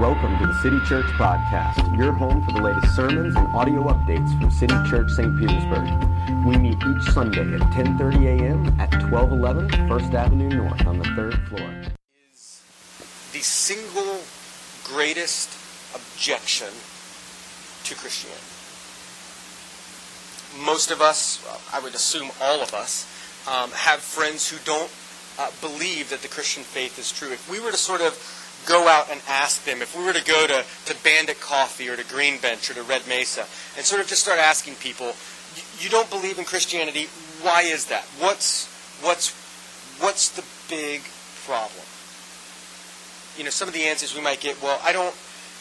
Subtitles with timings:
[0.00, 4.28] Welcome to the City Church Podcast, your home for the latest sermons and audio updates
[4.40, 5.38] from City Church St.
[5.38, 5.86] Petersburg.
[6.44, 8.80] We meet each Sunday at 10:30 a.m.
[8.80, 11.70] at 1211 First Avenue North on the third floor.
[12.32, 12.60] is
[13.32, 14.18] the single
[14.82, 15.50] greatest
[15.94, 16.74] objection
[17.84, 18.42] to Christianity.
[20.66, 21.38] Most of us,
[21.72, 23.06] I would assume all of us,
[23.46, 24.90] um, have friends who don't
[25.38, 27.30] uh, believe that the Christian faith is true.
[27.30, 28.18] If we were to sort of
[28.66, 31.96] go out and ask them, if we were to go to, to Bandit Coffee or
[31.96, 33.46] to Green Bench or to Red Mesa
[33.76, 35.14] and sort of just start asking people,
[35.78, 37.08] "You- don't believe in Christianity,
[37.42, 38.04] why is that?
[38.18, 38.66] What's,
[39.02, 39.30] what's,
[40.00, 41.02] what's the big
[41.46, 41.84] problem?
[43.36, 45.14] you know, some of the answers we might get, well, I don't,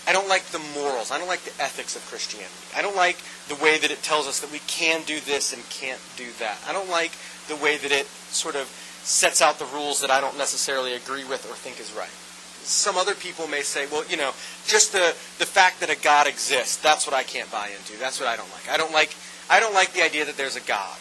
[0.08, 1.12] I don't like the morals.
[1.12, 2.54] I don't like the ethics of Christianity.
[2.76, 3.18] I don't like
[3.48, 6.58] the way that it tells us that we can do this and can't do that.
[6.68, 7.12] I don't like
[7.48, 8.68] the way that it sort of
[9.04, 12.14] sets out the rules that I don't necessarily agree with or think is right.
[12.64, 14.32] Some other people may say, well, you know,
[14.66, 18.00] just the, the fact that a God exists, that's what I can't buy into.
[18.00, 18.70] That's what I don't like.
[18.70, 19.14] I don't like
[19.50, 20.98] I don't like the idea that there's a God,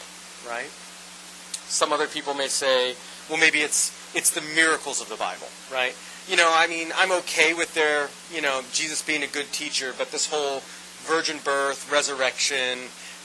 [0.49, 0.69] right?
[1.67, 2.95] Some other people may say,
[3.31, 5.95] well, maybe it's it's the miracles of the Bible, right?
[6.29, 9.95] You know, I mean, I'm okay with their, you know, Jesus being a good teacher,
[9.97, 10.61] but this whole
[11.07, 12.79] virgin birth, resurrection,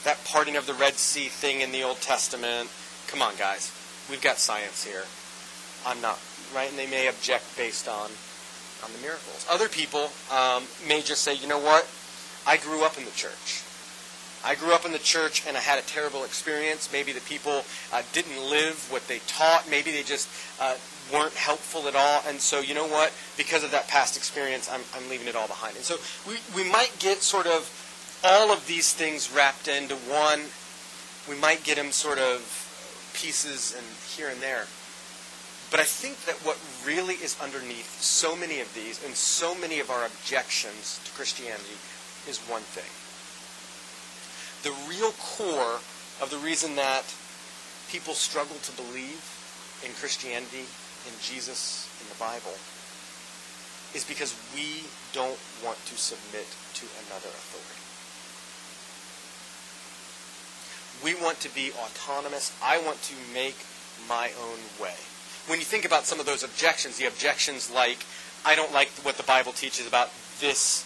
[0.04, 2.70] that parting of the Red Sea thing in the Old Testament,
[3.06, 3.72] come on, guys.
[4.10, 5.04] We've got science here.
[5.86, 6.18] I'm not,
[6.54, 6.70] right?
[6.70, 8.10] And they may object based on
[8.84, 9.46] on the miracles.
[9.50, 11.88] Other people um, may just say, you know what?
[12.46, 13.62] I grew up in the church.
[14.44, 16.90] I grew up in the church and I had a terrible experience.
[16.92, 19.68] Maybe the people uh, didn't live what they taught.
[19.68, 20.28] Maybe they just
[20.60, 20.76] uh,
[21.12, 22.22] weren't helpful at all.
[22.26, 23.12] And so, you know what?
[23.36, 25.76] Because of that past experience, I'm, I'm leaving it all behind.
[25.76, 27.68] And so, we, we might get sort of
[28.24, 30.42] all of these things wrapped into one.
[31.28, 32.40] We might get them sort of
[33.14, 34.66] pieces and here and there.
[35.70, 39.80] But I think that what really is underneath so many of these and so many
[39.80, 41.76] of our objections to Christianity
[42.26, 42.88] is one thing
[44.62, 45.78] the real core
[46.20, 47.04] of the reason that
[47.90, 49.22] people struggle to believe
[49.84, 50.66] in Christianity,
[51.06, 52.58] in Jesus, in the Bible,
[53.94, 57.78] is because we don't want to submit to another authority.
[61.04, 62.52] We want to be autonomous.
[62.62, 63.56] I want to make
[64.08, 64.98] my own way.
[65.48, 68.04] When you think about some of those objections, the objections like,
[68.44, 70.10] I don't like what the Bible teaches about
[70.40, 70.84] this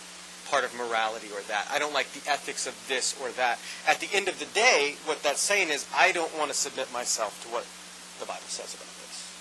[0.48, 1.66] part of morality or that.
[1.70, 3.58] I don't like the ethics of this or that.
[3.88, 6.92] At the end of the day, what that's saying is, I don't want to submit
[6.92, 7.66] myself to what
[8.20, 9.32] the Bible says about this.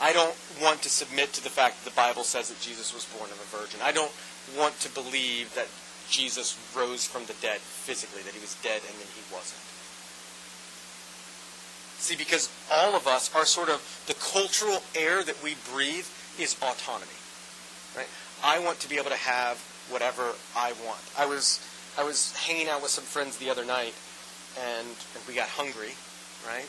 [0.00, 3.04] I don't want to submit to the fact that the Bible says that Jesus was
[3.04, 3.80] born of a virgin.
[3.82, 4.12] I don't
[4.56, 5.68] want to believe that
[6.08, 9.60] Jesus rose from the dead physically, that he was dead and then he wasn't.
[12.00, 16.06] See, because all of us are sort of the cultural air that we breathe
[16.38, 17.12] is autonomy.
[17.94, 18.08] Right?
[18.42, 19.58] I want to be able to have
[19.90, 21.00] whatever I want.
[21.18, 21.60] I was
[21.98, 23.92] I was hanging out with some friends the other night
[24.58, 25.92] and, and we got hungry,
[26.46, 26.64] right?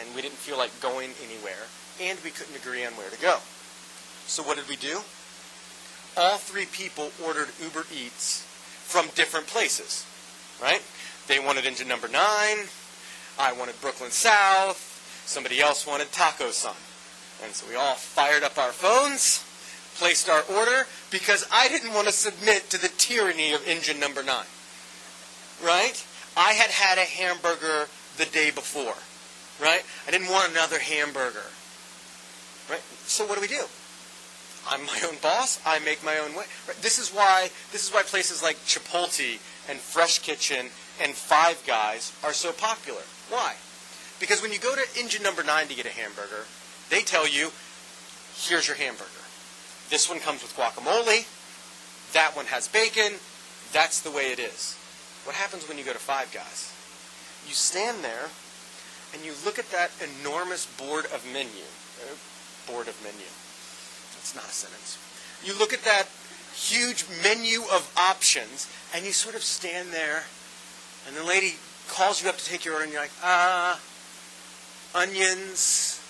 [0.00, 1.68] And we didn't feel like going anywhere
[2.00, 3.38] and we couldn't agree on where to go.
[4.26, 5.00] So what did we do?
[6.16, 8.46] All three people ordered Uber Eats
[8.84, 10.06] from different places,
[10.62, 10.82] right?
[11.26, 12.20] They wanted Engine number 9,
[13.38, 14.78] I wanted Brooklyn South,
[15.26, 16.76] somebody else wanted Taco Sun.
[17.42, 19.44] And so we all fired up our phones,
[19.96, 24.22] placed our order, because I didn't want to submit to the tyranny of engine number
[24.22, 24.44] 9.
[25.64, 26.04] Right?
[26.36, 28.94] I had had a hamburger the day before.
[29.60, 29.82] Right?
[30.06, 31.50] I didn't want another hamburger.
[32.70, 32.82] Right?
[33.06, 33.64] So what do we do?
[34.68, 35.60] I'm my own boss.
[35.66, 36.44] I make my own way.
[36.66, 36.76] Right?
[36.80, 42.12] This is why this is why places like Chipotle and Fresh Kitchen and Five Guys
[42.22, 43.02] are so popular.
[43.28, 43.54] Why?
[44.20, 46.46] Because when you go to engine number nine to get a hamburger,
[46.90, 47.50] they tell you,
[48.36, 49.10] here's your hamburger.
[49.90, 51.26] This one comes with guacamole.
[52.12, 53.18] That one has bacon.
[53.72, 54.78] That's the way it is.
[55.24, 56.72] What happens when you go to Five Guys?
[57.46, 58.30] You stand there
[59.12, 61.66] and you look at that enormous board of menu.
[62.02, 62.14] uh,
[62.70, 63.26] Board of menu.
[64.16, 64.96] That's not a sentence.
[65.44, 66.08] You look at that
[66.54, 70.24] huge menu of options and you sort of stand there
[71.06, 71.54] and the lady
[71.88, 73.80] calls you up to take your order and you're like, ah,
[74.94, 76.00] onions,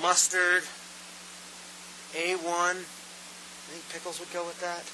[0.00, 0.62] mustard,
[2.14, 2.38] A1.
[2.42, 4.84] I think pickles would go with that.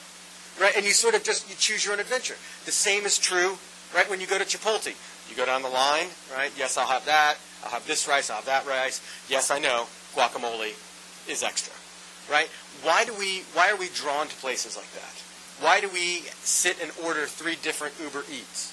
[0.63, 0.77] Right?
[0.77, 2.37] And you sort of just you choose your own adventure.
[2.65, 3.59] The same is true,
[3.95, 4.95] right, when you go to Chipotle.
[5.29, 6.51] You go down the line, right?
[6.57, 7.37] Yes, I'll have that.
[7.65, 9.01] I'll have this rice, I'll have that rice.
[9.29, 10.73] Yes, I know, guacamole
[11.29, 11.75] is extra.
[12.31, 12.49] Right?
[12.83, 15.28] Why do we why are we drawn to places like that?
[15.61, 18.73] Why do we sit and order three different Uber Eats?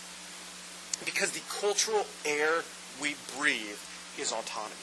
[1.03, 2.63] Because the cultural air
[3.01, 3.79] we breathe
[4.19, 4.75] is autonomy.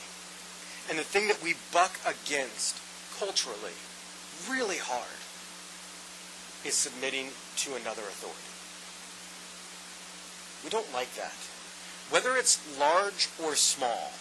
[0.90, 2.80] And the thing that we buck against
[3.18, 3.78] culturally
[4.50, 5.22] really hard
[6.66, 8.50] is submitting to another authority.
[10.64, 11.34] We don't like that.
[12.10, 14.12] Whether it's large or small,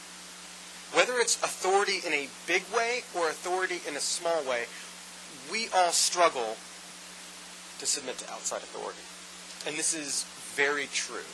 [0.94, 4.66] whether it's authority in a big way or authority in a small way,
[5.52, 6.58] we all struggle
[7.82, 9.02] to submit to outside authority.
[9.66, 10.24] And this is
[10.54, 11.26] very true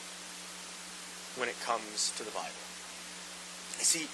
[1.35, 2.63] when it comes to the Bible.
[3.77, 4.07] You see,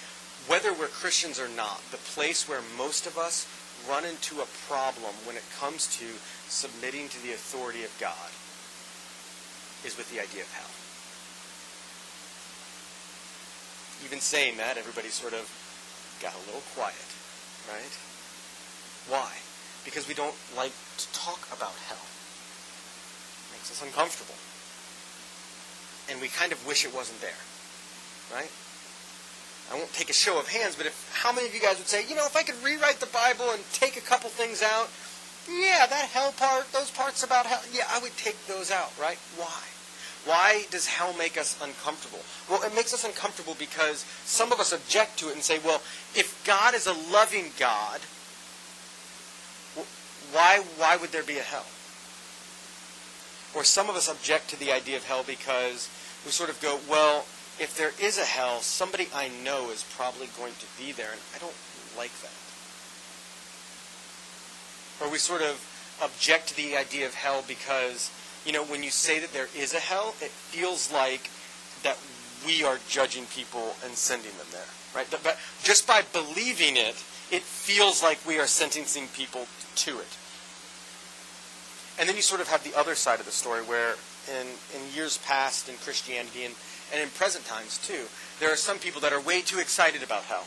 [0.50, 3.46] whether we're Christians or not, the place where most of us
[3.88, 6.06] run into a problem when it comes to
[6.50, 8.30] submitting to the authority of God
[9.86, 10.74] is with the idea of hell.
[14.04, 15.46] Even saying that, everybody sort of
[16.20, 17.08] got a little quiet,
[17.70, 17.94] right?
[19.08, 19.30] Why?
[19.84, 22.04] Because we don't like to talk about hell.
[23.54, 24.34] Makes us uncomfortable.
[26.10, 27.38] And we kind of wish it wasn't there,
[28.34, 28.50] right?
[29.72, 31.88] I won't take a show of hands, but if how many of you guys would
[31.88, 34.90] say, you know, if I could rewrite the Bible and take a couple things out,
[35.48, 39.18] yeah, that hell part, those parts about hell, yeah, I would take those out, right?
[39.36, 39.62] Why?
[40.24, 42.20] Why does hell make us uncomfortable?
[42.48, 45.82] Well, it makes us uncomfortable because some of us object to it and say, well,
[46.14, 48.00] if God is a loving God,
[50.32, 51.66] why, why would there be a hell?
[53.54, 55.88] Or some of us object to the idea of hell because
[56.24, 57.24] we sort of go, well,
[57.60, 61.20] if there is a hell, somebody I know is probably going to be there, and
[61.34, 61.54] I don't
[61.96, 62.32] like that.
[65.00, 65.60] Or we sort of
[66.02, 68.10] object to the idea of hell because,
[68.44, 71.30] you know, when you say that there is a hell, it feels like
[71.82, 71.98] that
[72.46, 75.06] we are judging people and sending them there, right?
[75.10, 76.96] But just by believing it,
[77.30, 79.46] it feels like we are sentencing people
[79.76, 80.18] to it.
[81.98, 83.94] And then you sort of have the other side of the story where
[84.40, 86.54] in, in years past in Christianity and
[86.92, 88.06] and in present times too,
[88.40, 90.44] there are some people that are way too excited about hell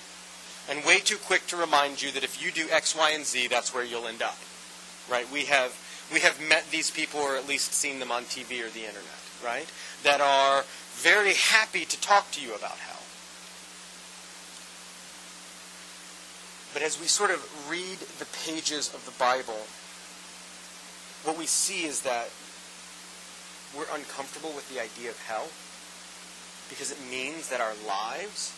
[0.69, 3.47] and way too quick to remind you that if you do X, Y, and Z,
[3.47, 4.37] that's where you'll end up.
[5.09, 5.29] Right?
[5.31, 5.75] We have
[6.13, 9.19] we have met these people or at least seen them on TV or the internet,
[9.43, 9.67] right?
[10.03, 13.03] That are very happy to talk to you about hell.
[16.73, 19.67] But as we sort of read the pages of the Bible,
[21.27, 22.31] what we see is that
[23.75, 25.51] we're uncomfortable with the idea of hell
[26.71, 28.55] because it means that our lives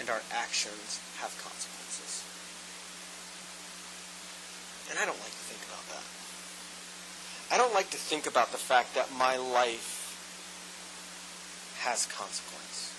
[0.00, 2.24] and our actions have consequences.
[4.88, 6.00] And I don't like to think about that.
[7.52, 10.16] I don't like to think about the fact that my life
[11.84, 12.96] has consequence.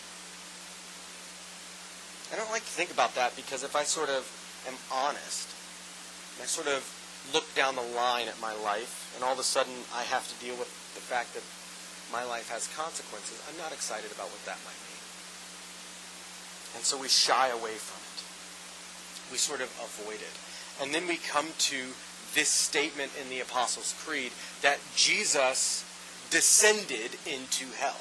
[2.31, 4.30] I don't like to think about that because if I sort of
[4.68, 5.50] am honest,
[6.39, 7.00] I sort of
[7.33, 10.35] look down the line at my life, and all of a sudden I have to
[10.44, 11.44] deal with the fact that
[12.12, 15.00] my life has consequences, I'm not excited about what that might mean.
[16.75, 18.19] And so we shy away from it.
[19.31, 20.35] We sort of avoid it.
[20.81, 21.95] And then we come to
[22.33, 24.31] this statement in the Apostles' Creed
[24.62, 25.85] that Jesus
[26.29, 28.00] descended into hell.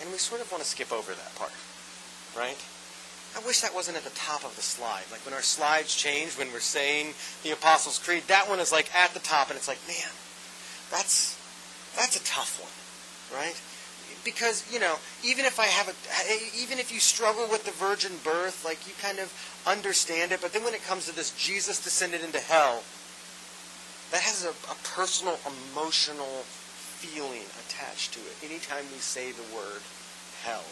[0.00, 1.52] And we sort of want to skip over that part,
[2.36, 2.58] right?
[3.36, 5.04] I wish that wasn't at the top of the slide.
[5.10, 8.92] Like when our slides change, when we're saying the Apostles' Creed, that one is like
[8.94, 10.10] at the top, and it's like, man,
[10.90, 11.38] that's
[11.96, 13.60] that's a tough one, right?
[14.24, 15.94] Because you know, even if I have a,
[16.60, 19.32] even if you struggle with the virgin birth, like you kind of
[19.66, 22.82] understand it, but then when it comes to this, Jesus descended into hell.
[24.10, 26.42] That has a, a personal, emotional
[26.98, 28.34] feeling attached to it.
[28.44, 29.80] Anytime we say the word
[30.42, 30.64] hell,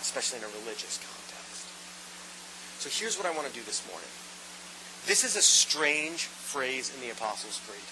[0.00, 1.21] especially in a religious context.
[2.82, 4.10] So here's what I want to do this morning.
[5.06, 7.86] This is a strange phrase in the Apostles' Creed.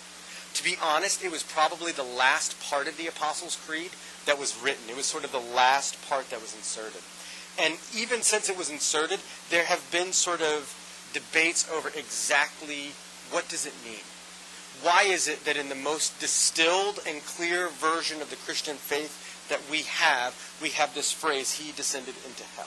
[0.54, 3.92] To be honest, it was probably the last part of the Apostles' Creed
[4.26, 4.90] that was written.
[4.90, 7.02] It was sort of the last part that was inserted.
[7.56, 10.74] And even since it was inserted, there have been sort of
[11.12, 12.90] debates over exactly
[13.30, 14.02] what does it mean.
[14.82, 19.46] Why is it that in the most distilled and clear version of the Christian faith
[19.50, 22.66] that we have, we have this phrase, He descended into hell?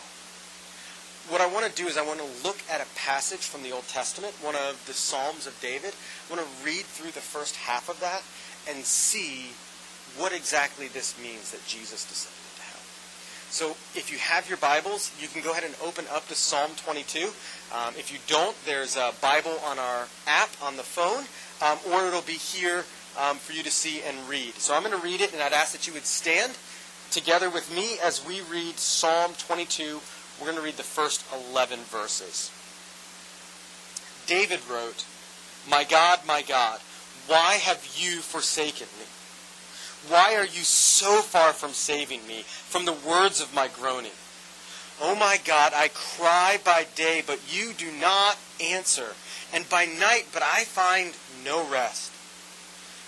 [1.29, 3.71] What I want to do is I want to look at a passage from the
[3.71, 5.93] Old Testament, one of the Psalms of David.
[6.27, 8.23] I want to read through the first half of that
[8.69, 9.51] and see
[10.17, 12.83] what exactly this means that Jesus descended into hell.
[13.49, 16.71] So if you have your Bibles, you can go ahead and open up to Psalm
[16.75, 17.31] 22.
[17.73, 21.23] Um, if you don't, there's a Bible on our app on the phone,
[21.63, 22.83] um, or it'll be here
[23.17, 24.55] um, for you to see and read.
[24.55, 26.51] So I'm going to read it, and I'd ask that you would stand
[27.11, 30.01] together with me as we read Psalm 22
[30.39, 32.51] we're going to read the first 11 verses.
[34.25, 35.05] David wrote,
[35.69, 36.79] My God, my God,
[37.27, 39.05] why have you forsaken me?
[40.09, 44.11] Why are you so far from saving me from the words of my groaning?
[45.01, 49.15] Oh my God, I cry by day, but you do not answer,
[49.53, 51.13] and by night, but I find
[51.43, 52.11] no rest.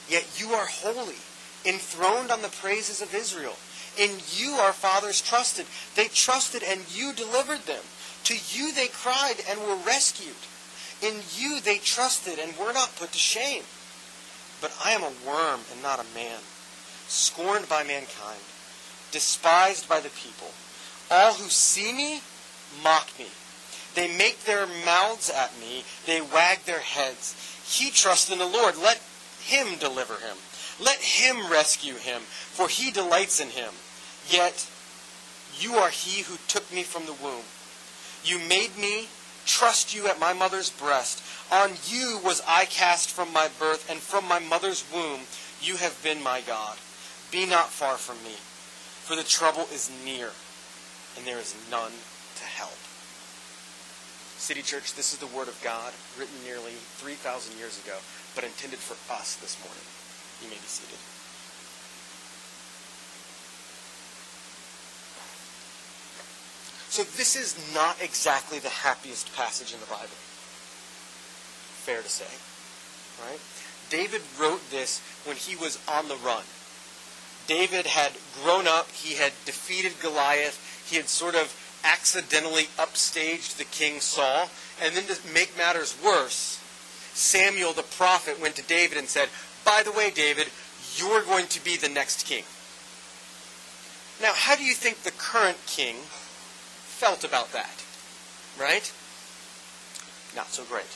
[0.10, 1.18] Yet you are holy,
[1.66, 3.56] enthroned on the praises of Israel.
[3.98, 5.66] In you our fathers trusted.
[5.96, 7.84] They trusted, and you delivered them.
[8.26, 10.36] To you they cried and were rescued.
[11.02, 13.64] In you they trusted and were not put to shame.
[14.62, 16.40] But I am a worm and not a man,
[17.08, 18.42] scorned by mankind,
[19.12, 20.52] despised by the people.
[21.12, 22.22] All who see me
[22.84, 23.28] mock me.
[23.94, 25.84] They make their mouths at me.
[26.06, 27.36] They wag their heads.
[27.68, 28.78] He trusts in the Lord.
[28.78, 29.02] Let
[29.42, 30.38] him deliver him.
[30.80, 33.72] Let him rescue him, for he delights in him.
[34.30, 34.70] Yet
[35.58, 37.44] you are he who took me from the womb.
[38.24, 39.08] You made me
[39.46, 41.24] trust you at my mother's breast.
[41.52, 45.22] On you was I cast from my birth, and from my mother's womb
[45.62, 46.78] you have been my God.
[47.32, 48.36] Be not far from me,
[49.06, 50.32] for the trouble is near,
[51.18, 52.78] and there is none to help.
[54.38, 57.98] City Church, this is the Word of God, written nearly 3,000 years ago,
[58.36, 59.86] but intended for us this morning.
[60.42, 61.00] You may be seated.
[66.96, 70.16] So this is not exactly the happiest passage in the Bible.
[71.84, 72.24] Fair to say,
[73.22, 73.42] right?
[73.90, 76.44] David wrote this when he was on the run.
[77.48, 83.66] David had grown up, he had defeated Goliath, he had sort of accidentally upstaged the
[83.66, 84.50] king Saul,
[84.82, 86.64] and then to make matters worse,
[87.14, 89.28] Samuel the prophet went to David and said,
[89.66, 90.48] By the way, David,
[90.96, 92.46] you're going to be the next king.
[94.22, 95.98] Now, how do you think the current king
[96.96, 97.84] felt about that?
[98.60, 98.92] Right?
[100.36, 100.92] Not so great.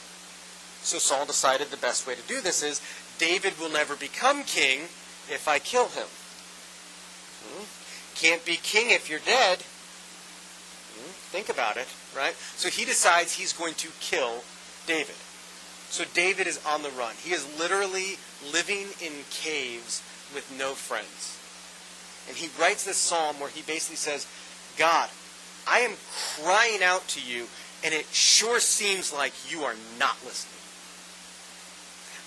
[0.81, 2.81] So Saul decided the best way to do this is
[3.17, 4.87] David will never become king
[5.29, 6.07] if I kill him.
[7.43, 7.65] Hmm?
[8.15, 9.59] Can't be king if you're dead.
[9.59, 11.11] Hmm?
[11.35, 12.35] Think about it, right?
[12.55, 14.43] So he decides he's going to kill
[14.87, 15.15] David.
[15.89, 17.15] So David is on the run.
[17.21, 18.17] He is literally
[18.53, 20.01] living in caves
[20.33, 21.35] with no friends.
[22.27, 24.27] And he writes this psalm where he basically says,
[24.77, 25.09] God,
[25.69, 25.91] I am
[26.41, 27.45] crying out to you,
[27.83, 30.55] and it sure seems like you are not listening.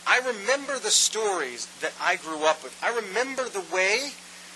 [0.06, 2.78] I remember the stories that I grew up with.
[2.82, 4.12] I remember the way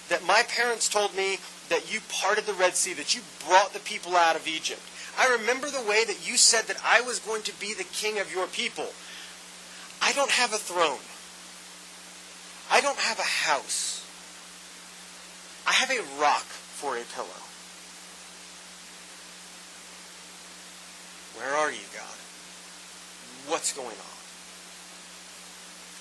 [0.09, 1.39] that my parents told me
[1.69, 4.83] that you parted the Red Sea, that you brought the people out of Egypt.
[5.19, 8.21] I remember the way that you said that I was going to be the king
[8.21, 8.87] of your people.
[10.01, 11.03] I don't have a throne.
[12.71, 14.05] I don't have a house.
[15.67, 17.43] I have a rock for a pillow.
[21.39, 22.19] Where are you, God?
[23.49, 24.17] What's going on?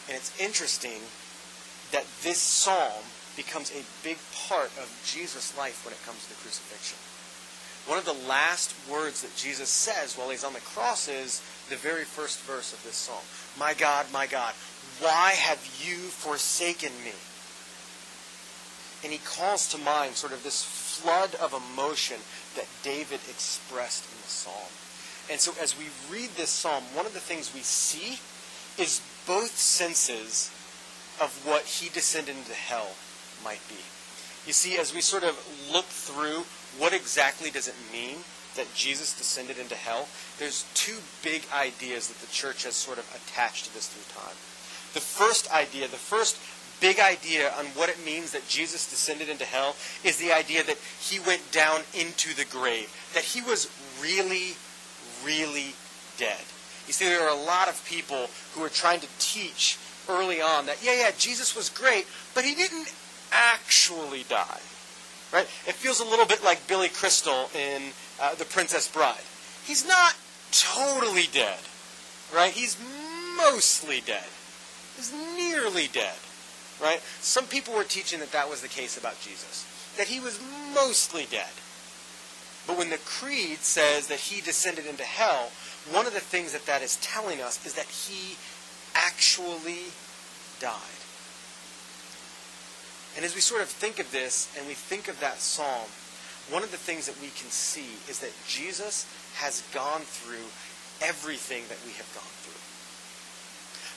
[0.08, 1.02] And it's interesting
[1.92, 3.04] that this psalm
[3.36, 6.98] becomes a big part of Jesus' life when it comes to the crucifixion.
[7.88, 11.76] One of the last words that Jesus says while he's on the cross is the
[11.76, 13.22] very first verse of this psalm
[13.60, 14.54] My God, my God,
[15.00, 17.14] why have you forsaken me?
[19.04, 22.18] And he calls to mind sort of this flood of emotion
[22.56, 24.72] that David expressed in the psalm.
[25.30, 28.20] And so as we read this psalm, one of the things we see
[28.82, 30.52] is both senses
[31.22, 32.92] of what he descended into hell
[33.44, 33.82] might be.
[34.46, 35.36] You see, as we sort of
[35.72, 36.46] look through
[36.78, 38.18] what exactly does it mean
[38.56, 43.10] that Jesus descended into hell, there's two big ideas that the church has sort of
[43.16, 44.36] attached to this through time.
[44.94, 46.38] The first idea, the first
[46.80, 50.78] big idea on what it means that Jesus descended into hell is the idea that
[51.00, 53.70] he went down into the grave, that he was
[54.02, 54.56] really,
[56.96, 60.84] see, there are a lot of people who are trying to teach early on that,
[60.84, 62.94] yeah, yeah, Jesus was great, but he didn't
[63.32, 64.62] actually die.
[65.34, 65.46] Right?
[65.68, 69.24] It feels a little bit like Billy Crystal in uh, The Princess Bride.
[69.66, 70.16] He's not
[70.52, 71.60] totally dead.
[72.34, 72.54] Right?
[72.54, 72.78] He's
[73.38, 74.28] mostly dead.
[74.96, 76.16] He's nearly dead.
[76.82, 77.02] Right?
[77.20, 79.66] Some people were teaching that that was the case about Jesus.
[79.98, 80.40] That he was
[80.74, 81.52] mostly dead.
[82.68, 85.52] But when the creed says that he descended into hell,
[85.92, 88.38] one of the things that that is telling us is that he
[88.96, 89.92] actually
[90.60, 91.02] died.
[93.16, 95.88] And as we sort of think of this and we think of that psalm,
[96.50, 100.46] one of the things that we can see is that Jesus has gone through
[101.02, 102.62] everything that we have gone through.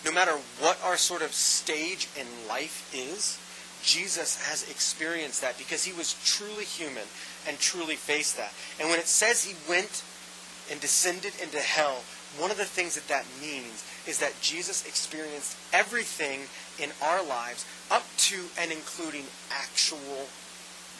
[0.04, 3.38] No matter what our sort of stage in life is,
[3.82, 7.04] Jesus has experienced that because he was truly human
[7.46, 8.52] and truly faced that.
[8.80, 10.02] And when it says he went
[10.70, 12.02] and descended into hell,
[12.38, 16.40] one of the things that that means is that Jesus experienced everything
[16.78, 20.28] in our lives up to and including actual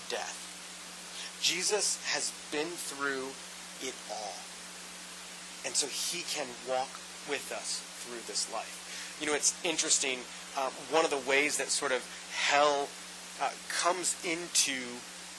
[0.08, 0.44] death.
[1.40, 3.28] Jesus has been through
[3.86, 4.34] it all.
[5.64, 6.88] And so he can walk
[7.28, 9.18] with us through this life.
[9.20, 10.20] You know, it's interesting.
[10.56, 12.02] Uh, one of the ways that sort of
[12.34, 12.88] hell
[13.40, 14.80] uh, comes into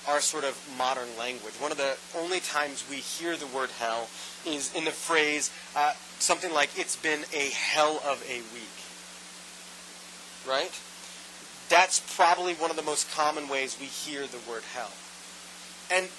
[0.10, 1.54] our sort of modern language.
[1.56, 4.10] One of the only times we hear the word hell
[4.46, 8.78] is in the phrase uh, something like, it's been a hell of a week.
[10.48, 10.72] Right?
[11.70, 14.92] That's probably one of the most common ways we hear the word hell.
[15.92, 16.10] And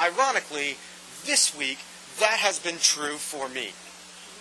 [0.00, 0.78] ironically,
[1.26, 1.78] this week,
[2.20, 3.72] that has been true for me.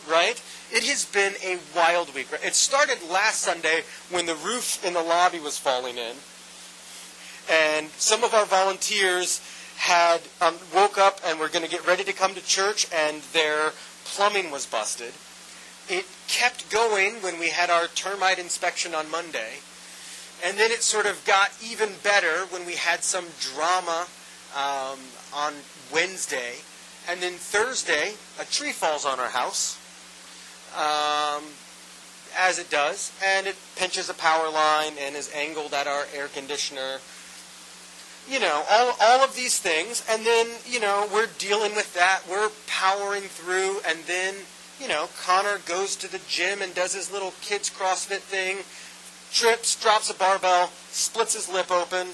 [0.10, 0.42] Right?
[0.72, 2.28] It has been a wild week.
[2.44, 6.16] It started last Sunday when the roof in the lobby was falling in.
[7.50, 9.42] And some of our volunteers
[9.78, 13.22] had um, woke up and were going to get ready to come to church, and
[13.34, 13.72] their
[14.06, 15.14] plumbing was busted.
[15.90, 19.60] It kept going when we had our termite inspection on Monday.
[20.46, 24.08] And then it sort of got even better when we had some drama
[24.56, 25.00] um,
[25.34, 25.54] on
[25.92, 26.56] Wednesday.
[27.10, 29.78] And then Thursday, a tree falls on our house,
[30.76, 31.44] um,
[32.38, 36.28] as it does, and it pinches a power line and is angled at our air
[36.28, 37.00] conditioner.
[38.30, 42.22] You know, all, all of these things, and then, you know, we're dealing with that.
[42.30, 44.36] We're powering through, and then,
[44.80, 48.60] you know, Connor goes to the gym and does his little kids CrossFit thing,
[49.32, 52.08] trips, drops a barbell, splits his lip open,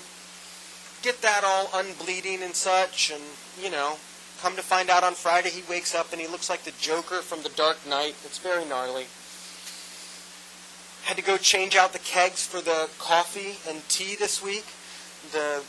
[1.04, 3.24] get that all unbleeding and such, and,
[3.62, 3.98] you know,
[4.42, 7.22] come to find out on Friday he wakes up and he looks like the Joker
[7.22, 8.16] from The Dark Knight.
[8.26, 9.06] It's very gnarly.
[11.04, 14.66] Had to go change out the kegs for the coffee and tea this week.
[15.32, 15.64] The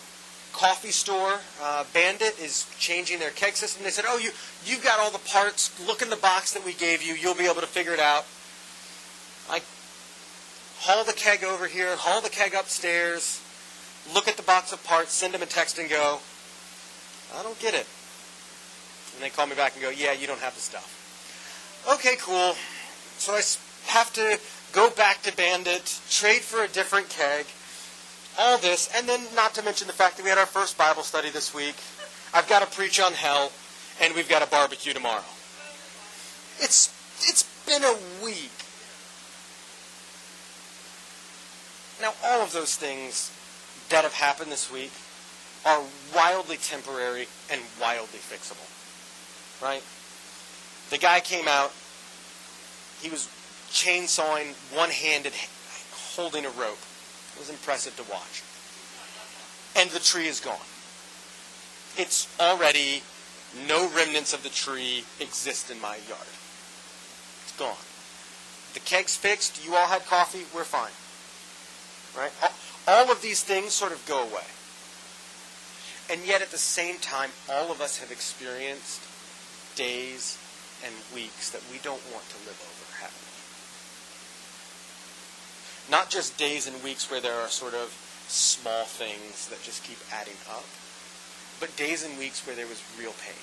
[0.52, 3.84] coffee store, uh, Bandit, is changing their keg system.
[3.84, 4.32] They said, "Oh, you
[4.64, 5.70] you've got all the parts.
[5.80, 7.14] Look in the box that we gave you.
[7.14, 8.26] You'll be able to figure it out."
[9.48, 9.62] I
[10.80, 13.40] haul the keg over here, haul the keg upstairs,
[14.14, 16.20] look at the box of parts, send them a text, and go,
[17.34, 17.86] "I don't get it."
[19.14, 20.88] And they call me back and go, "Yeah, you don't have the stuff."
[21.88, 22.56] Okay, cool.
[23.18, 23.42] So I
[23.86, 24.38] have to
[24.72, 27.46] go back to Bandit, trade for a different keg
[28.40, 31.02] all this, and then not to mention the fact that we had our first Bible
[31.02, 31.76] study this week.
[32.32, 33.52] I've got to preach on hell,
[34.00, 35.24] and we've got a barbecue tomorrow.
[36.58, 36.88] It's
[37.28, 38.50] it's been a week.
[42.00, 43.30] Now, all of those things
[43.90, 44.92] that have happened this week
[45.66, 45.82] are
[46.14, 48.64] wildly temporary and wildly fixable.
[49.62, 49.82] Right?
[50.88, 51.72] The guy came out,
[53.02, 53.28] he was
[53.70, 55.34] chainsawing one handed,
[55.92, 56.78] holding a rope.
[57.34, 58.42] It was impressive to watch.
[59.76, 60.66] And the tree is gone.
[61.96, 63.02] It's already,
[63.68, 66.30] no remnants of the tree exist in my yard.
[67.44, 67.76] It's gone.
[68.74, 69.64] The keg's fixed.
[69.64, 70.46] You all had coffee.
[70.54, 70.92] We're fine.
[72.16, 72.32] Right?
[72.86, 74.46] All of these things sort of go away.
[76.10, 79.00] And yet, at the same time, all of us have experienced
[79.76, 80.38] days
[80.84, 83.29] and weeks that we don't want to live over, haven't?
[85.90, 87.90] Not just days and weeks where there are sort of
[88.28, 90.64] small things that just keep adding up,
[91.58, 93.42] but days and weeks where there was real pain.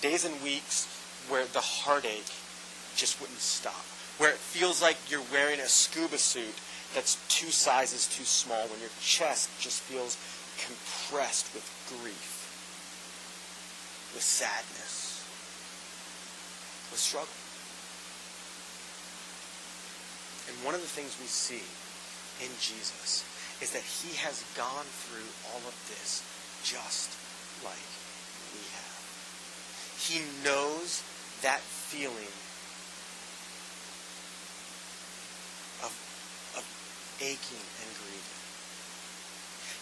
[0.00, 0.88] Days and weeks
[1.28, 2.32] where the heartache
[2.96, 3.84] just wouldn't stop.
[4.16, 6.54] Where it feels like you're wearing a scuba suit
[6.94, 10.16] that's two sizes too small, when your chest just feels
[10.56, 11.68] compressed with
[12.00, 12.48] grief,
[14.14, 15.22] with sadness,
[16.90, 17.37] with struggle.
[20.48, 21.62] And one of the things we see
[22.40, 23.24] in Jesus
[23.60, 26.24] is that he has gone through all of this
[26.64, 27.12] just
[27.64, 27.90] like
[28.54, 28.98] we have.
[29.98, 31.02] He knows
[31.42, 32.32] that feeling
[35.84, 35.92] of,
[36.56, 36.64] of
[37.20, 38.38] aching and grieving.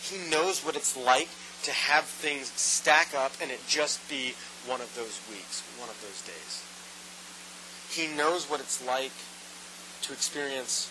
[0.02, 1.28] He knows what it's like
[1.64, 4.34] to have things stack up and it just be
[4.66, 6.62] one of those weeks, one of those days.
[7.90, 9.12] He knows what it's like
[10.02, 10.90] to experience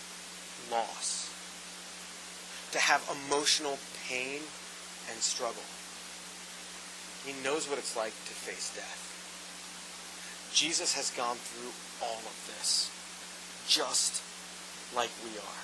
[0.71, 1.31] loss,
[2.71, 4.41] to have emotional pain
[5.11, 5.63] and struggle.
[7.25, 9.01] He knows what it's like to face death.
[10.53, 11.71] Jesus has gone through
[12.05, 12.89] all of this,
[13.67, 14.21] just
[14.95, 15.61] like we are.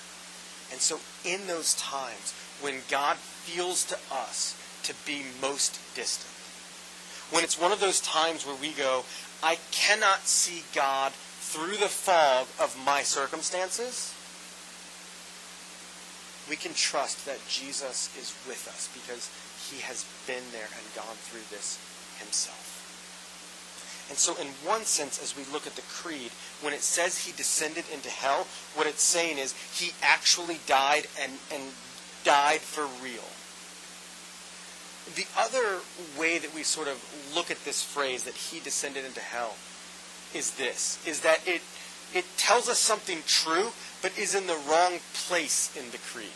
[0.70, 6.32] And so, in those times when God feels to us to be most distant,
[7.30, 9.04] when it's one of those times where we go,
[9.42, 11.12] I cannot see God
[11.52, 14.14] through the fog of my circumstances,
[16.48, 19.28] we can trust that Jesus is with us because
[19.68, 21.76] he has been there and gone through this
[22.16, 24.08] himself.
[24.08, 27.32] And so, in one sense, as we look at the creed, when it says he
[27.32, 31.62] descended into hell, what it's saying is he actually died and, and
[32.24, 33.28] died for real.
[35.14, 35.80] The other
[36.18, 36.96] way that we sort of
[37.34, 39.54] look at this phrase that he descended into hell
[40.34, 41.62] is this, is that it,
[42.14, 46.26] it tells us something true, but is in the wrong place in the creed.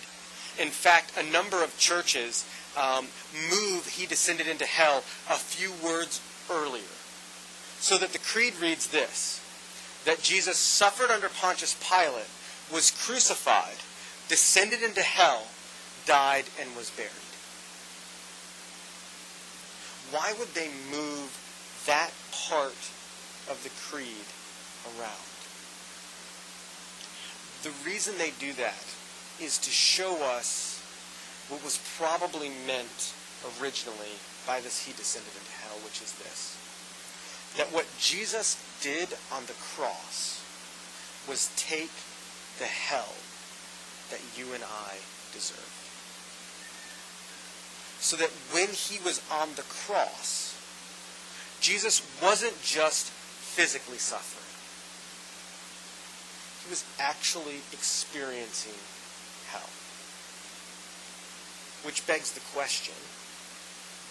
[0.59, 3.07] In fact, a number of churches um,
[3.51, 6.83] move he descended into hell a few words earlier.
[7.79, 9.43] So that the creed reads this
[10.05, 12.31] that Jesus suffered under Pontius Pilate,
[12.73, 13.77] was crucified,
[14.29, 15.43] descended into hell,
[16.07, 17.11] died, and was buried.
[20.13, 21.35] Why would they move
[21.87, 22.77] that part
[23.51, 24.27] of the creed
[24.99, 25.37] around?
[27.63, 28.85] The reason they do that
[29.41, 30.83] is to show us
[31.49, 33.15] what was probably meant
[33.61, 36.57] originally by this he descended into hell, which is this.
[37.57, 40.43] That what Jesus did on the cross
[41.29, 41.91] was take
[42.59, 43.15] the hell
[44.11, 44.97] that you and I
[45.33, 45.73] deserve.
[47.99, 50.55] So that when he was on the cross,
[51.61, 53.11] Jesus wasn't just
[53.57, 54.45] physically suffering.
[56.61, 58.77] He was actually experiencing
[59.49, 59.73] hell.
[61.89, 62.93] Which begs the question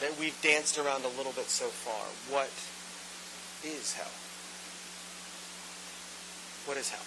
[0.01, 2.09] that we've danced around a little bit so far.
[2.33, 2.49] What
[3.61, 4.09] is hell?
[6.65, 7.05] What is hell?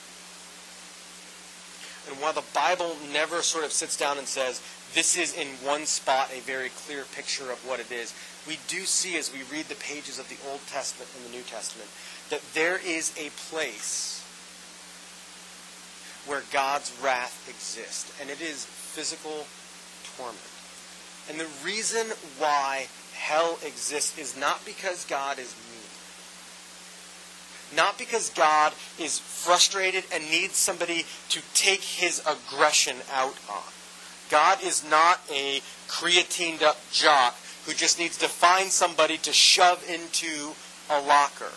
[2.06, 4.62] And while the Bible never sort of sits down and says,
[4.94, 8.14] this is in one spot a very clear picture of what it is,
[8.46, 11.42] we do see as we read the pages of the Old Testament and the New
[11.42, 11.90] Testament
[12.30, 14.24] that there is a place
[16.26, 19.46] where God's wrath exists, and it is physical
[20.16, 20.38] torment.
[21.28, 22.06] And the reason
[22.38, 25.78] why hell exists is not because God is mean.
[27.76, 33.72] Not because God is frustrated and needs somebody to take his aggression out on.
[34.30, 37.34] God is not a creatined up jock
[37.66, 40.52] who just needs to find somebody to shove into
[40.90, 41.52] a locker.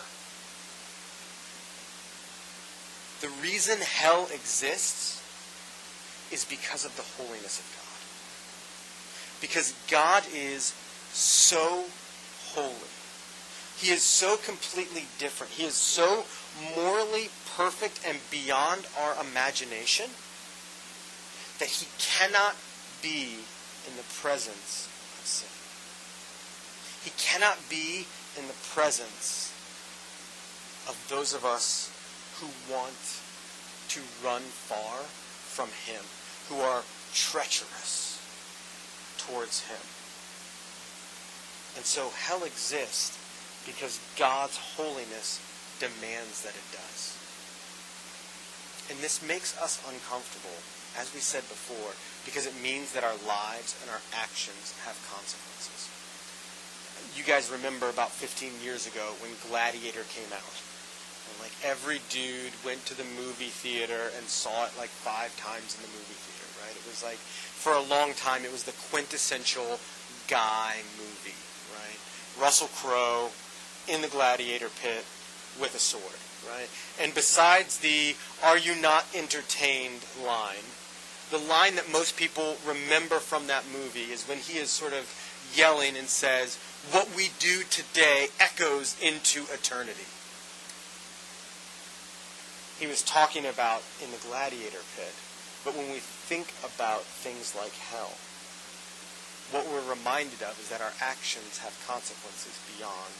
[3.22, 5.22] The reason hell exists
[6.32, 9.40] is because of the holiness of God.
[9.40, 10.74] Because God is
[11.12, 11.84] so
[12.50, 12.90] holy.
[13.76, 15.52] He is so completely different.
[15.52, 16.24] He is so
[16.74, 20.10] morally perfect and beyond our imagination
[21.60, 22.56] that he cannot
[23.02, 23.38] be
[23.86, 24.88] in the presence
[25.20, 25.48] of sin.
[27.04, 28.06] He cannot be
[28.36, 29.52] in the presence
[30.88, 31.91] of those of us
[32.40, 33.20] who want
[33.88, 35.04] to run far
[35.52, 36.02] from him,
[36.48, 38.20] who are treacherous
[39.18, 39.82] towards him.
[41.76, 43.18] And so hell exists
[43.66, 45.40] because God's holiness
[45.78, 47.18] demands that it does.
[48.90, 50.58] And this makes us uncomfortable,
[50.98, 55.88] as we said before, because it means that our lives and our actions have consequences.
[57.16, 60.71] You guys remember about 15 years ago when Gladiator came out.
[61.32, 65.74] And like every dude went to the movie theater and saw it like five times
[65.76, 66.76] in the movie theater, right?
[66.76, 69.80] It was like, for a long time, it was the quintessential
[70.28, 71.38] guy movie,
[71.72, 71.98] right?
[72.40, 73.30] Russell Crowe
[73.88, 75.04] in the gladiator pit
[75.60, 76.68] with a sword, right?
[77.00, 80.68] And besides the are you not entertained line,
[81.30, 85.08] the line that most people remember from that movie is when he is sort of
[85.54, 86.58] yelling and says,
[86.90, 90.06] What we do today echoes into eternity.
[92.82, 95.14] He was talking about in the gladiator pit.
[95.64, 98.10] But when we think about things like hell,
[99.54, 103.14] what we're reminded of is that our actions have consequences beyond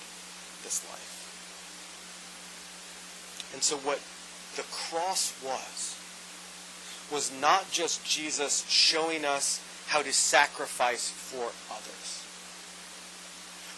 [0.67, 1.15] this life.
[3.55, 4.03] And so, what
[4.57, 5.95] the cross was,
[7.13, 12.27] was not just Jesus showing us how to sacrifice for others.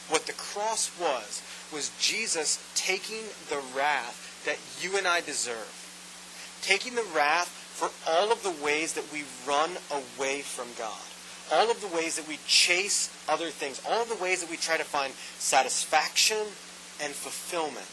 [0.08, 5.72] What the cross was, was Jesus taking the wrath that you and I deserve,
[6.62, 11.00] taking the wrath for all of the ways that we run away from God
[11.52, 14.56] all of the ways that we chase other things, all of the ways that we
[14.56, 16.38] try to find satisfaction
[17.02, 17.84] and fulfillment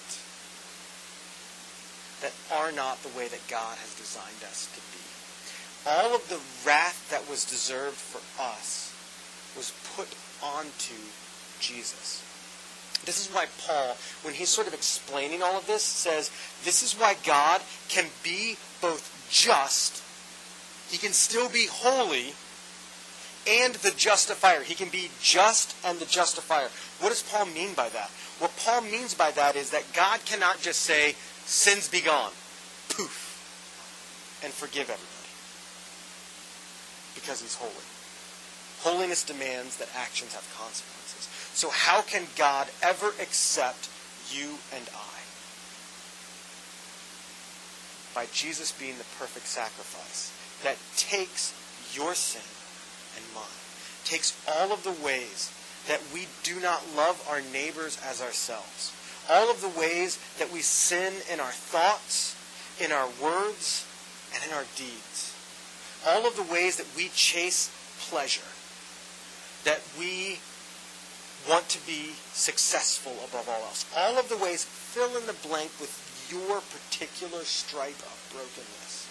[2.21, 5.03] that are not the way that God has designed us to be.
[5.89, 8.93] All of the wrath that was deserved for us
[9.57, 10.07] was put
[10.43, 10.95] onto
[11.59, 12.23] Jesus.
[13.05, 16.29] This is why Paul, when he's sort of explaining all of this, says
[16.63, 20.03] this is why God can be both just,
[20.89, 22.33] he can still be holy,
[23.47, 24.61] and the justifier.
[24.61, 26.69] He can be just and the justifier.
[26.99, 28.11] What does Paul mean by that?
[28.39, 32.31] What Paul means by that is that God cannot just say, sins be gone,
[32.89, 35.29] poof, and forgive everybody.
[37.15, 37.85] Because he's holy.
[38.81, 41.29] Holiness demands that actions have consequences.
[41.53, 43.89] So how can God ever accept
[44.29, 45.19] you and I?
[48.15, 50.33] By Jesus being the perfect sacrifice
[50.63, 51.53] that takes
[51.93, 52.41] your sin
[53.17, 53.43] and mine,
[54.03, 55.51] takes all of the ways
[55.87, 58.93] that we do not love our neighbors as ourselves,
[59.29, 62.35] all of the ways that we sin in our thoughts,
[62.79, 63.85] in our words,
[64.33, 65.35] and in our deeds,
[66.05, 68.41] all of the ways that we chase pleasure,
[69.63, 70.39] that we
[71.49, 75.71] want to be successful above all else, all of the ways, fill in the blank
[75.79, 75.91] with
[76.31, 79.07] your particular stripe of brokenness,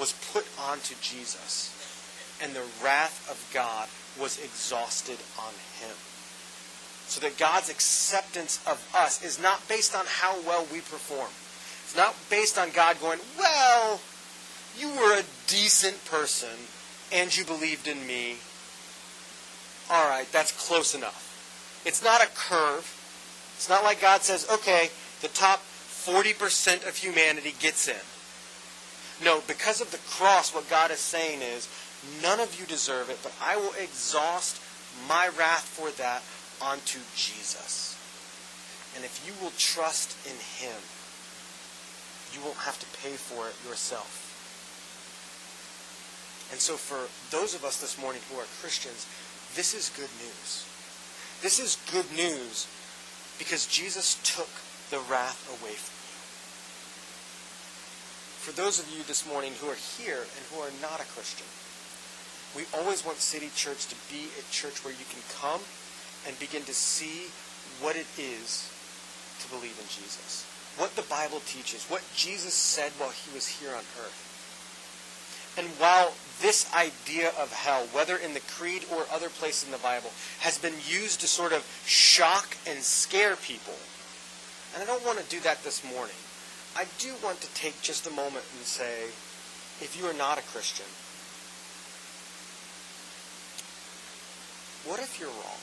[0.00, 1.72] was put onto Jesus,
[2.42, 3.88] and the wrath of God
[4.20, 5.96] was exhausted on him.
[7.08, 11.30] So that God's acceptance of us is not based on how well we perform.
[11.84, 14.00] It's not based on God going, well,
[14.76, 16.56] you were a decent person
[17.12, 18.38] and you believed in me.
[19.90, 21.82] All right, that's close enough.
[21.84, 22.92] It's not a curve.
[23.54, 24.90] It's not like God says, okay,
[25.22, 29.24] the top 40% of humanity gets in.
[29.24, 31.68] No, because of the cross, what God is saying is,
[32.22, 34.60] none of you deserve it, but I will exhaust
[35.08, 36.22] my wrath for that
[36.60, 37.96] onto Jesus.
[38.94, 40.80] And if you will trust in Him,
[42.32, 44.24] you won't have to pay for it yourself.
[46.50, 49.06] And so, for those of us this morning who are Christians,
[49.56, 50.68] this is good news.
[51.42, 52.68] This is good news
[53.38, 54.52] because Jesus took
[54.92, 56.16] the wrath away from you.
[58.44, 61.48] For those of you this morning who are here and who are not a Christian,
[62.54, 65.60] we always want City Church to be a church where you can come
[66.28, 67.32] and begin to see
[67.80, 68.70] what it is
[69.40, 70.46] to believe in Jesus.
[70.76, 75.56] What the Bible teaches, what Jesus said while he was here on earth.
[75.58, 79.78] And while this idea of hell, whether in the Creed or other places in the
[79.78, 83.74] Bible, has been used to sort of shock and scare people,
[84.74, 86.16] and I don't want to do that this morning,
[86.76, 89.04] I do want to take just a moment and say,
[89.80, 90.86] if you are not a Christian,
[94.84, 95.60] what if you're wrong?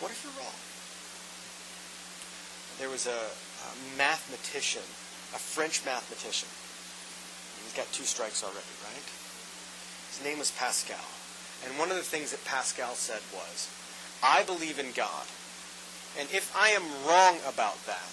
[0.00, 0.58] What if you're wrong?
[2.78, 4.82] There was a, a mathematician,
[5.34, 6.48] a French mathematician.
[7.64, 9.08] He's got two strikes already, right?
[10.12, 11.08] His name was Pascal.
[11.64, 13.70] And one of the things that Pascal said was,
[14.22, 15.26] I believe in God.
[16.18, 18.12] And if I am wrong about that,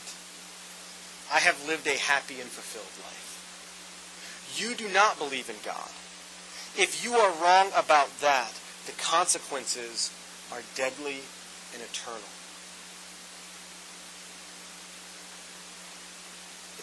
[1.31, 3.19] I have lived a happy and fulfilled life.
[4.55, 5.91] You do not believe in God.
[6.77, 8.53] If you are wrong about that,
[8.85, 10.11] the consequences
[10.51, 11.21] are deadly
[11.73, 12.38] and eternal.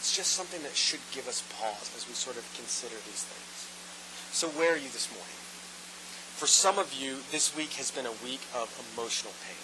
[0.06, 3.58] It's just something that should give us pause as we sort of consider these things.
[4.30, 5.40] So, where are you this morning?
[6.38, 9.58] For some of you, this week has been a week of emotional pain.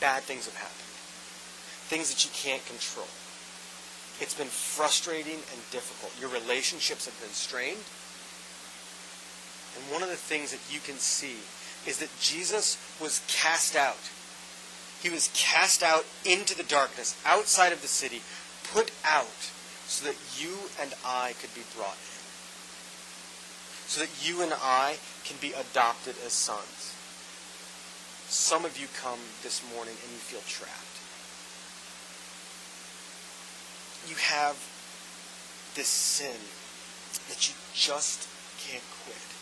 [0.00, 0.88] Bad things have happened,
[1.92, 3.12] things that you can't control.
[4.24, 6.16] It's been frustrating and difficult.
[6.16, 7.84] Your relationships have been strained.
[9.76, 11.44] And one of the things that you can see
[11.84, 14.00] is that Jesus was cast out.
[15.02, 18.22] He was cast out into the darkness, outside of the city,
[18.72, 19.50] put out,
[19.86, 22.20] so that you and I could be brought in.
[23.88, 26.94] So that you and I can be adopted as sons.
[28.28, 30.86] Some of you come this morning and you feel trapped.
[34.08, 34.54] You have
[35.74, 36.36] this sin
[37.28, 38.28] that you just
[38.60, 39.39] can't quit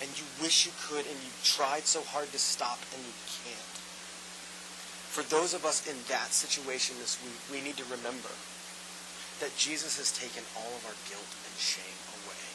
[0.00, 3.74] and you wish you could, and you've tried so hard to stop, and you can't.
[5.10, 8.30] For those of us in that situation this week, we need to remember
[9.40, 12.46] that Jesus has taken all of our guilt and shame away.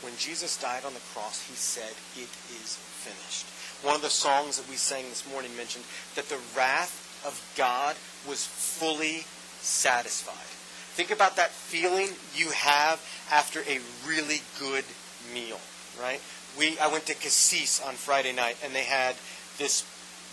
[0.00, 3.46] When Jesus died on the cross, he said, It is finished.
[3.84, 7.96] One of the songs that we sang this morning mentioned that the wrath of God
[8.28, 9.24] was fully
[9.60, 10.52] satisfied.
[10.94, 13.00] Think about that feeling you have
[13.32, 14.84] after a really good
[15.32, 15.60] meal,
[16.00, 16.20] right?
[16.58, 19.16] We I went to Cassis on Friday night, and they had
[19.58, 19.84] this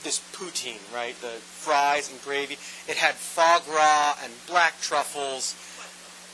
[0.03, 1.19] this poutine, right?
[1.21, 2.57] The fries and gravy.
[2.88, 5.55] It had foie gras and black truffles.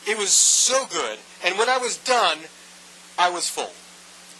[0.07, 1.19] It was so good.
[1.43, 2.39] And when I was done,
[3.19, 3.73] I was full.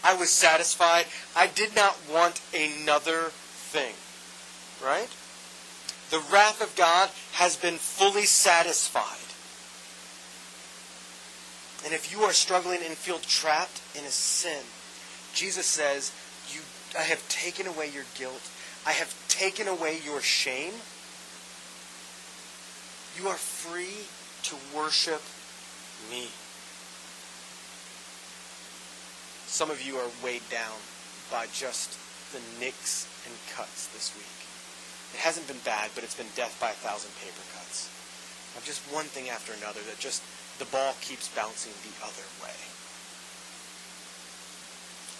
[0.02, 1.06] I was satisfied.
[1.36, 3.94] I did not want another thing.
[4.82, 5.10] Right?
[6.10, 9.04] The wrath of God has been fully satisfied.
[11.84, 14.62] And if you are struggling and feel trapped in a sin,
[15.38, 16.10] Jesus says,
[16.50, 16.58] you,
[16.98, 18.42] I have taken away your guilt.
[18.84, 20.74] I have taken away your shame.
[23.14, 24.10] You are free
[24.50, 25.22] to worship
[26.10, 26.26] me.
[29.46, 30.74] Some of you are weighed down
[31.30, 31.94] by just
[32.34, 34.38] the nicks and cuts this week.
[35.14, 37.86] It hasn't been bad, but it's been death by a thousand paper cuts.
[38.58, 40.18] Of just one thing after another that just
[40.58, 42.58] the ball keeps bouncing the other way.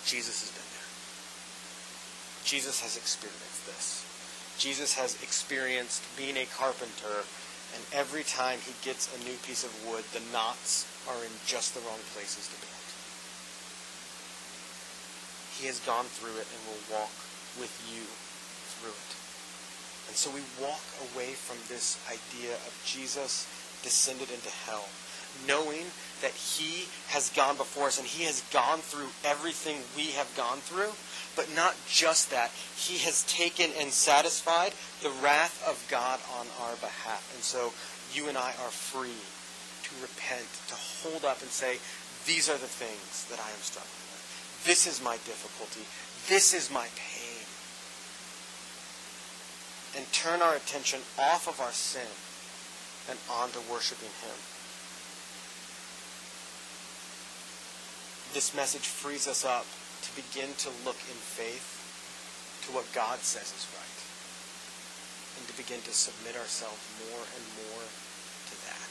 [0.08, 0.88] Jesus has been there.
[2.48, 4.08] Jesus has experienced this.
[4.56, 7.28] Jesus has experienced being a carpenter,
[7.76, 11.76] and every time he gets a new piece of wood, the knots are in just
[11.76, 12.88] the wrong places to build.
[15.60, 17.12] He has gone through it and will walk
[17.60, 18.00] with you
[18.80, 19.12] through it.
[20.08, 20.80] And so we walk
[21.12, 23.44] away from this idea of Jesus
[23.84, 24.88] descended into hell,
[25.44, 25.84] knowing
[26.20, 30.58] that he has gone before us and he has gone through everything we have gone
[30.58, 30.92] through.
[31.36, 36.74] But not just that, he has taken and satisfied the wrath of God on our
[36.76, 37.22] behalf.
[37.34, 37.72] And so
[38.12, 39.22] you and I are free
[39.86, 41.78] to repent, to hold up and say,
[42.26, 44.64] These are the things that I am struggling with.
[44.64, 45.86] This is my difficulty.
[46.26, 47.46] This is my pain.
[49.96, 52.10] And turn our attention off of our sin
[53.08, 54.57] and on to worshiping Him.
[58.34, 59.66] This message frees us up
[60.02, 61.78] to begin to look in faith
[62.66, 64.00] to what God says is right.
[65.40, 68.90] And to begin to submit ourselves more and more to that.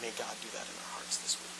[0.00, 1.55] May God do that in our hearts this week.